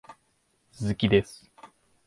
[0.95, 1.47] 鈴木です